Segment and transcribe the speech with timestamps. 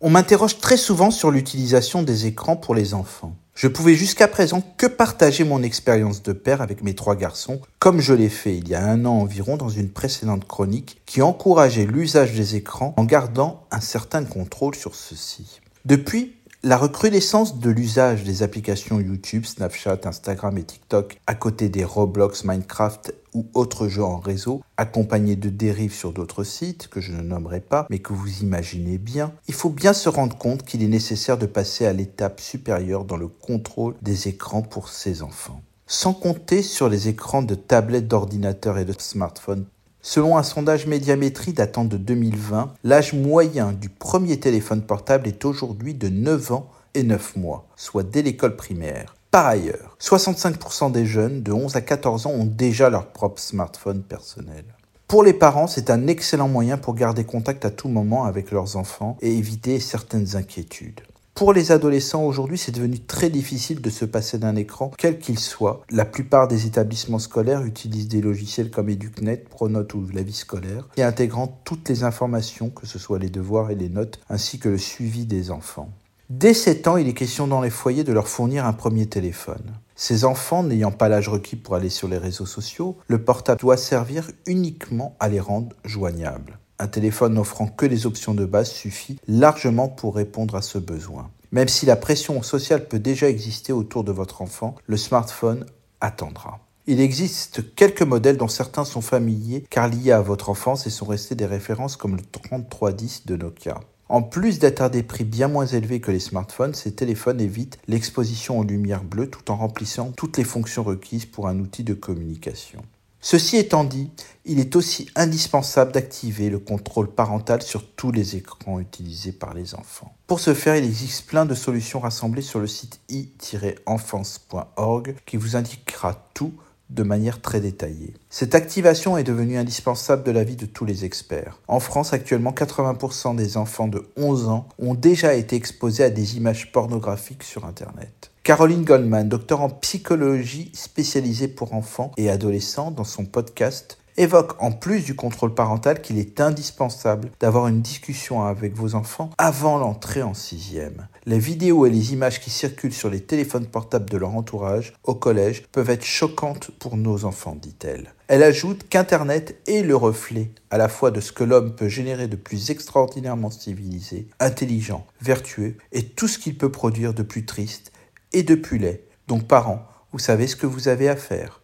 [0.00, 3.34] On m'interroge très souvent sur l'utilisation des écrans pour les enfants.
[3.56, 8.00] Je pouvais jusqu'à présent que partager mon expérience de père avec mes trois garçons, comme
[8.00, 11.84] je l'ai fait il y a un an environ dans une précédente chronique qui encourageait
[11.84, 15.60] l'usage des écrans en gardant un certain contrôle sur ceux-ci.
[15.84, 21.84] Depuis, la recrudescence de l'usage des applications YouTube, Snapchat, Instagram et TikTok à côté des
[21.84, 27.12] Roblox, Minecraft ou autres jeux en réseau, accompagnés de dérives sur d'autres sites que je
[27.12, 30.82] ne nommerai pas, mais que vous imaginez bien, il faut bien se rendre compte qu'il
[30.82, 35.62] est nécessaire de passer à l'étape supérieure dans le contrôle des écrans pour ces enfants.
[35.86, 39.64] Sans compter sur les écrans de tablettes, d'ordinateurs et de smartphones
[40.00, 45.94] Selon un sondage médiamétrie datant de 2020, l'âge moyen du premier téléphone portable est aujourd'hui
[45.94, 49.16] de 9 ans et 9 mois, soit dès l'école primaire.
[49.30, 54.02] Par ailleurs, 65% des jeunes de 11 à 14 ans ont déjà leur propre smartphone
[54.02, 54.64] personnel.
[55.08, 58.76] Pour les parents, c'est un excellent moyen pour garder contact à tout moment avec leurs
[58.76, 61.00] enfants et éviter certaines inquiétudes.
[61.38, 65.38] Pour les adolescents aujourd'hui, c'est devenu très difficile de se passer d'un écran, quel qu'il
[65.38, 65.82] soit.
[65.88, 70.88] La plupart des établissements scolaires utilisent des logiciels comme EduCnet, Pronote ou la vie scolaire,
[70.96, 74.68] et intégrant toutes les informations, que ce soit les devoirs et les notes, ainsi que
[74.68, 75.90] le suivi des enfants.
[76.28, 79.76] Dès 7 ans, il est question dans les foyers de leur fournir un premier téléphone.
[79.94, 83.76] Ces enfants n'ayant pas l'âge requis pour aller sur les réseaux sociaux, le portable doit
[83.76, 86.58] servir uniquement à les rendre joignables.
[86.78, 91.30] Un téléphone n'offrant que les options de base suffit largement pour répondre à ce besoin.
[91.50, 95.66] Même si la pression sociale peut déjà exister autour de votre enfant, le smartphone
[96.00, 96.60] attendra.
[96.86, 101.06] Il existe quelques modèles dont certains sont familiers car liés à votre enfance et sont
[101.06, 103.80] restés des références comme le 3310 de Nokia.
[104.08, 107.78] En plus d'être à des prix bien moins élevés que les smartphones, ces téléphones évitent
[107.88, 111.92] l'exposition aux lumières bleues tout en remplissant toutes les fonctions requises pour un outil de
[111.92, 112.80] communication.
[113.20, 114.10] Ceci étant dit,
[114.44, 119.74] il est aussi indispensable d'activer le contrôle parental sur tous les écrans utilisés par les
[119.74, 120.14] enfants.
[120.26, 125.56] Pour ce faire, il existe plein de solutions rassemblées sur le site i-enfance.org qui vous
[125.56, 126.52] indiquera tout
[126.90, 128.14] de manière très détaillée.
[128.30, 131.60] Cette activation est devenue indispensable de la vie de tous les experts.
[131.68, 136.36] En France, actuellement, 80% des enfants de 11 ans ont déjà été exposés à des
[136.36, 138.30] images pornographiques sur Internet.
[138.48, 144.72] Caroline Goldman, docteur en psychologie spécialisée pour enfants et adolescents, dans son podcast évoque en
[144.72, 150.22] plus du contrôle parental qu'il est indispensable d'avoir une discussion avec vos enfants avant l'entrée
[150.22, 151.08] en sixième.
[151.26, 155.14] Les vidéos et les images qui circulent sur les téléphones portables de leur entourage au
[155.14, 158.14] collège peuvent être choquantes pour nos enfants, dit-elle.
[158.28, 162.28] Elle ajoute qu'Internet est le reflet à la fois de ce que l'homme peut générer
[162.28, 167.92] de plus extraordinairement civilisé, intelligent, vertueux, et tout ce qu'il peut produire de plus triste
[168.32, 169.04] et depuis laid.
[169.26, 171.60] Donc parents, vous savez ce que vous avez à faire.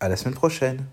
[0.00, 0.82] À la semaine prochaine.